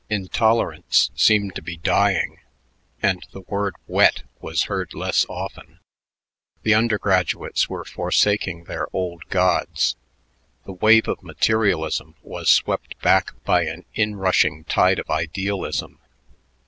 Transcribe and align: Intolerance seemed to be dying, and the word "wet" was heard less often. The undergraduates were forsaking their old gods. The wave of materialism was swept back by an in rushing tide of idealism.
Intolerance 0.09 1.11
seemed 1.13 1.53
to 1.53 1.61
be 1.61 1.77
dying, 1.77 2.39
and 3.03 3.23
the 3.33 3.41
word 3.41 3.75
"wet" 3.85 4.23
was 4.39 4.63
heard 4.63 4.95
less 4.95 5.27
often. 5.29 5.79
The 6.63 6.73
undergraduates 6.73 7.69
were 7.69 7.85
forsaking 7.85 8.63
their 8.63 8.87
old 8.93 9.21
gods. 9.29 9.95
The 10.65 10.73
wave 10.73 11.07
of 11.07 11.21
materialism 11.21 12.15
was 12.23 12.49
swept 12.49 12.99
back 13.03 13.35
by 13.43 13.65
an 13.65 13.85
in 13.93 14.15
rushing 14.15 14.63
tide 14.63 14.97
of 14.97 15.07
idealism. 15.07 15.99